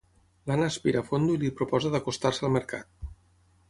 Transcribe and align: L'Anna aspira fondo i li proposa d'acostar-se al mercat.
L'Anna 0.51 0.69
aspira 0.73 1.03
fondo 1.11 1.37
i 1.37 1.43
li 1.45 1.53
proposa 1.61 1.95
d'acostar-se 1.97 2.47
al 2.49 2.59
mercat. 2.61 3.13